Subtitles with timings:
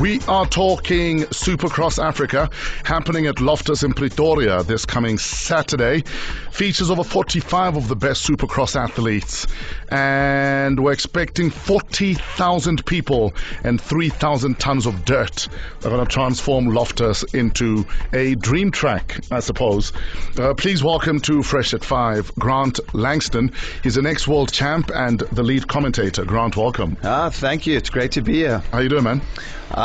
[0.00, 2.48] We are talking Supercross Africa
[2.84, 6.04] happening at Loftus in Pretoria this coming Saturday.
[6.52, 9.48] Features over 45 of the best Supercross athletes.
[9.88, 13.34] And we're expecting 40,000 people
[13.64, 15.48] and 3,000 tons of dirt
[15.84, 19.92] are going to transform Loftus into a dream track, I suppose.
[20.38, 23.50] Uh, please welcome to Fresh at 5, Grant Langston.
[23.82, 26.24] He's an ex world champ and the lead commentator.
[26.24, 26.96] Grant, welcome.
[27.02, 27.76] Ah, thank you.
[27.76, 28.62] It's great to be here.
[28.70, 29.22] How you doing, man?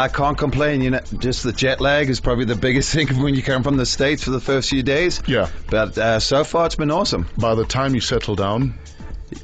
[0.00, 0.80] I can't complain.
[0.82, 3.76] You know, just the jet lag is probably the biggest thing when you come from
[3.76, 5.22] the states for the first few days.
[5.26, 5.48] Yeah.
[5.68, 7.28] But uh, so far, it's been awesome.
[7.36, 8.74] By the time you settle down,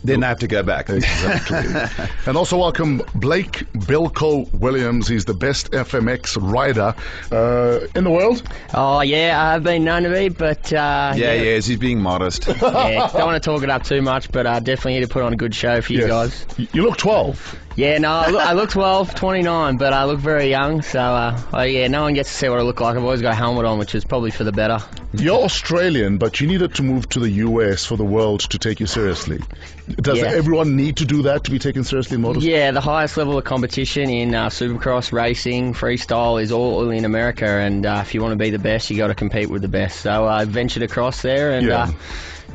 [0.02, 0.88] Then I have to go back.
[0.90, 2.06] Exactly.
[2.26, 5.06] and also welcome Blake Bilko Williams.
[5.06, 6.94] He's the best FMX rider
[7.30, 8.42] uh, in the world.
[8.74, 11.54] Oh yeah, I've been known to be, but uh, yeah, yeah.
[11.54, 12.46] He's being modest.
[12.48, 15.22] yeah, don't want to talk it up too much, but uh, definitely here to put
[15.22, 16.44] on a good show for you Yes.
[16.56, 16.68] guys.
[16.72, 17.56] You look 12.
[17.76, 21.38] Yeah, no, I look, I look 12, 29, but I look very young, so uh,
[21.52, 22.96] oh, yeah, no one gets to see what I look like.
[22.96, 24.78] I've always got a helmet on, which is probably for the better.
[25.12, 28.80] You're Australian, but you needed to move to the US for the world to take
[28.80, 29.40] you seriously.
[29.88, 30.28] Does Yeah.
[30.28, 32.42] everyone need to do that to be taken seriously in motorsport?
[32.42, 37.46] Yeah, the highest level of competition in uh, supercross racing, freestyle is all in America,
[37.46, 39.68] and uh, if you want to be the best, you got to compete with the
[39.68, 40.00] best.
[40.00, 41.66] So I ventured across there and.
[41.66, 41.92] Yeah.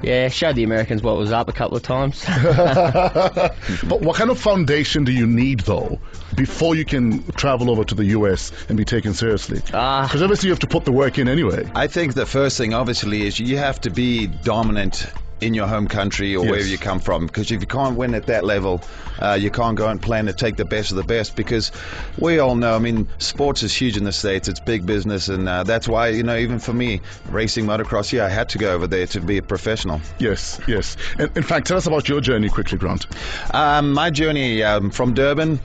[0.03, 2.23] Uh, yeah, showed the Americans what was up a couple of times.
[2.25, 5.99] but what kind of foundation do you need, though,
[6.35, 9.61] before you can travel over to the US and be taken seriously?
[9.73, 10.03] Ah.
[10.03, 11.69] Because obviously you have to put the work in anyway.
[11.75, 15.07] I think the first thing, obviously, is you have to be dominant
[15.41, 16.51] in your home country or Yes.
[16.51, 17.25] wherever you come from.
[17.25, 18.81] Because if you can't win at that level,
[19.19, 21.35] uh, you can't go and plan to take the best of the best.
[21.35, 21.71] Because
[22.19, 24.47] we all know, I mean, sports is huge in the States.
[24.47, 25.27] It's big business.
[25.27, 28.57] And uh, that's why, you know, even for me, racing motocross, yeah, I had to
[28.57, 29.99] go over there to be a professional.
[30.19, 30.95] Yes, yes.
[31.17, 33.07] And in fact, tell us about your journey quickly, Grant.
[33.53, 35.59] Um, my journey um, from Durban,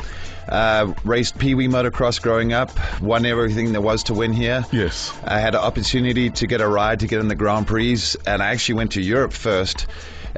[0.48, 4.64] uh, raced Pee Wee motocross growing up, won everything there was to win here.
[4.72, 5.12] Yes.
[5.24, 8.42] I had an opportunity to get a ride to get in the Grand Prix, and
[8.42, 9.86] I actually went to Europe first.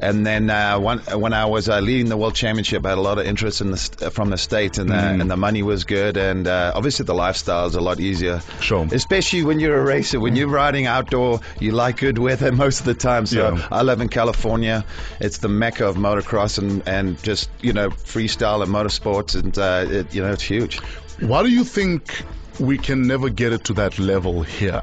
[0.00, 3.00] And then uh, one, when I was uh, leading the World Championship, I had a
[3.00, 5.84] lot of interest in the, st- from the States, and, uh, and the money was
[5.84, 8.40] good, and uh, obviously the lifestyle is a lot easier.
[8.60, 8.86] Sure.
[8.92, 12.86] Especially when you're a racer, when you're riding outdoor, you like good weather most of
[12.86, 13.26] the time.
[13.26, 13.68] So Yeah.
[13.70, 14.84] I live in California.
[15.20, 19.84] It's the mecca of motocross and, and just you know freestyle and motorsports, and uh,
[19.88, 20.78] it, you know it's huge.
[21.20, 22.22] Why do you think
[22.60, 24.82] we can never get it to that level here?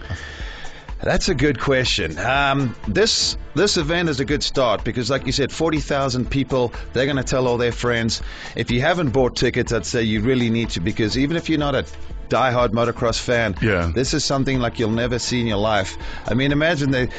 [1.05, 2.17] That's a good question.
[2.17, 6.73] Um, this this event is a good start because, like you said, forty thousand people.
[6.93, 8.23] They're going to tell all their friends.
[8.55, 11.59] If you haven't bought tickets, I'd say you really need to because even if you're
[11.59, 11.85] not a
[12.29, 13.91] diehard motocross fan, Yeah.
[13.93, 15.95] this is something like you'll never see in your life.
[16.25, 17.09] I mean, imagine they.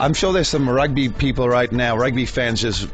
[0.00, 2.88] I'm sure there's some rugby people right now, rugby fans, just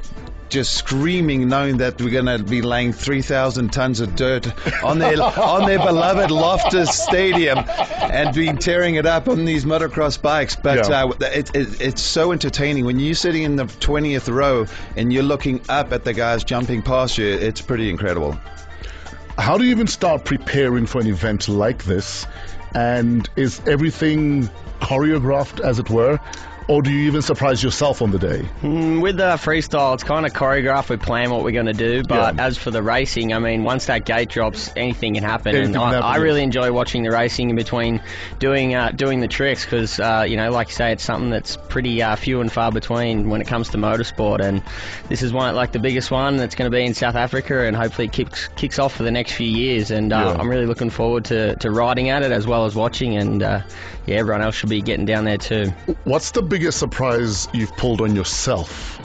[0.55, 4.47] just screaming, knowing that we're going to be laying 3,000 tons of dirt
[4.85, 7.59] on their on their beloved Loftus Stadium
[8.01, 10.55] and being tearing it up on these motocross bikes.
[10.55, 11.07] But Yeah.
[11.07, 14.65] uh, it, it, it's so entertaining when you're sitting in the 20th row
[14.97, 17.27] and you're looking up at the guys jumping past you.
[17.27, 18.39] It's pretty incredible.
[19.37, 22.27] How do you even start preparing for an event like this?
[22.77, 24.49] And is everything
[24.81, 26.21] choreographed, as it were?
[26.67, 28.49] Or do you even surprise yourself on the day?
[28.63, 30.89] Mm, With the freestyle, it's kind of choreographed.
[30.89, 32.47] We plan what we're going to do, but Yeah.
[32.47, 35.55] as for the racing, I mean, once that gate drops, anything can happen.
[35.55, 36.21] Anything and I, happen, I yes.
[36.23, 38.01] really enjoy watching the racing in between
[38.39, 41.59] doing uh, doing the tricks because, uh, you know, like you say, it's something that's
[41.69, 44.41] pretty uh, few and far between when it comes to motorsport.
[44.41, 44.63] And
[45.11, 47.77] this is one like the biggest one that's going to be in South Africa, and
[47.77, 49.91] hopefully it kicks kicks off for the next few years.
[49.91, 50.41] And uh, Yeah.
[50.41, 53.19] I'm really looking forward to, to riding at it as well as watching.
[53.19, 53.61] And uh,
[54.07, 55.67] yeah, everyone else should be getting down there too.
[56.05, 59.01] What's the biggest surprise you've pulled on yourself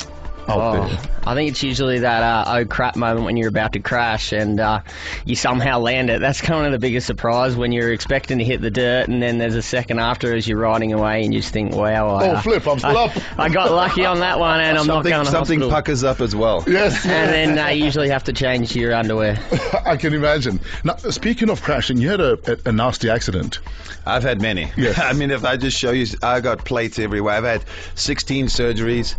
[0.50, 1.00] out Oh, there?
[1.26, 4.60] I think it's usually that uh, oh crap moment when you're about to crash and
[4.60, 4.82] uh,
[5.26, 6.20] you somehow land it.
[6.22, 9.38] That's kind of the biggest surprise when you're expecting to hit the dirt and then
[9.38, 12.16] there's a second after as you're riding away and you just think, wow.
[12.16, 13.40] I, Oh, flip, I'm still I, up.
[13.40, 15.70] I got lucky on that one and I'm not something going to something hospital.
[15.70, 16.64] puckers up as well.
[16.68, 17.06] Yes.
[17.06, 19.38] and then uh, you usually have to change your underwear.
[19.86, 20.60] I can imagine.
[20.84, 23.60] Now, speaking of crashing, you had a, a, a nasty accident.
[24.06, 24.72] I've had many.
[24.78, 24.98] Yes.
[25.04, 27.36] I mean, if I just show you, I got plates everywhere.
[27.36, 27.66] I've had
[27.96, 29.16] 16 surgeries.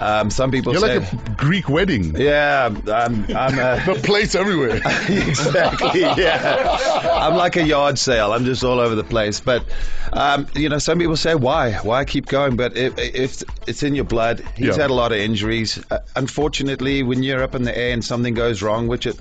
[0.00, 2.16] Um, some people You're say, like a Greek wedding.
[2.16, 4.76] yeah, I'm, I'm a, The plates everywhere.
[5.08, 6.00] exactly.
[6.00, 8.32] Yeah, I'm like a yard sale.
[8.32, 9.40] I'm just all over the place.
[9.40, 9.64] But
[10.12, 11.72] um, you know, some people say, "Why?
[11.74, 14.82] Why keep going?" But if, if it's in your blood, he's Yeah.
[14.82, 15.78] had a lot of injuries.
[15.90, 19.18] Uh, unfortunately, when you're up in the air and something goes wrong, which it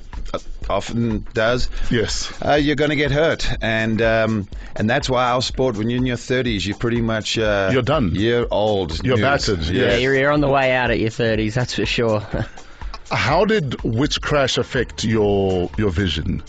[0.69, 2.31] often does, yes.
[2.45, 5.77] uh, you're going to get hurt, and um, and that's why our sport.
[5.77, 8.11] When you're in your 30s, you're pretty much uh, You're done.
[8.13, 9.03] You're old.
[9.03, 9.23] You're news.
[9.23, 10.01] battered, Yeah, Yes.
[10.01, 12.19] you're, you're on the way out at your 30s, that's for sure.
[13.11, 16.43] How did which crash affect your your vision?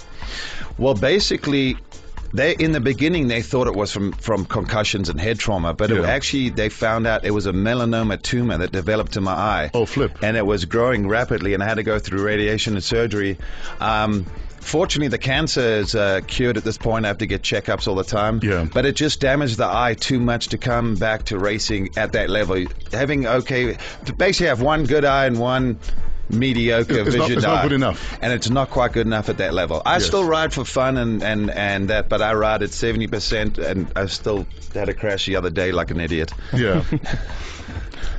[0.77, 1.77] Well, basically,
[2.33, 5.91] they in the beginning they thought it was from from concussions and head trauma, but
[5.91, 6.07] it Yeah.
[6.09, 9.71] actually they found out it was a melanoma tumor that developed in my eye.
[9.75, 10.19] Oh, flip.
[10.23, 13.39] And it was growing rapidly, and I had to go through radiation and surgery.
[13.81, 14.27] Um,
[14.63, 17.07] Fortunately, the cancer is uh, cured at this point.
[17.07, 18.41] I have to get checkups all the time.
[18.43, 18.67] Yeah.
[18.71, 22.29] But it just damaged the eye too much to come back to racing at that
[22.29, 22.67] level.
[22.93, 25.79] Having okay, to basically have one good eye and one
[26.33, 28.19] mediocre It's not- vision it's not good enough.
[28.23, 29.83] and it's not quite good enough at that level.
[29.85, 30.07] I Yes.
[30.07, 33.91] still ride for fun and, and, and that, but I ride at seventy percent, and
[33.97, 36.33] I still had a crash the other day like an idiot.
[36.55, 36.83] Yeah.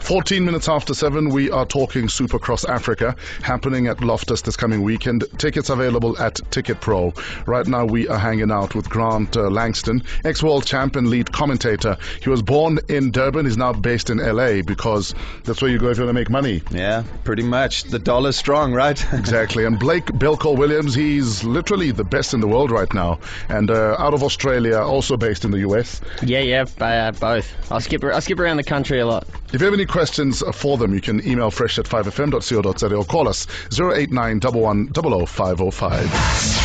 [0.02, 5.24] 14 minutes after 7, we are talking Supercross Africa happening at Loftus this coming weekend.
[5.38, 7.14] Tickets available at Ticket Pro.
[7.46, 11.98] Right now, we are hanging out with Grant uh, Langston, ex world champion, lead commentator.
[12.22, 15.90] He was born in Durban, he's now based in LA because that's where you go
[15.92, 16.64] if you want to make money.
[16.72, 17.84] Yeah, pretty much.
[17.84, 19.02] The dollar's strong, right?
[19.22, 19.66] Exactly.
[19.66, 23.20] And Blake Bilko Williams, he's literally the best in the world right now.
[23.50, 26.02] And uh, out of Australia, also based in the US.
[26.24, 27.72] Yeah, yeah, uh, both.
[27.72, 29.28] I skip I skip around the country a lot.
[29.54, 33.28] If you have any questions for them, you can email fresh at 5fm.co.za or call
[33.28, 36.61] us 089 11 505.